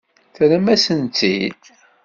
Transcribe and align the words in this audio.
Terram-asen-tt-id? 0.35 1.63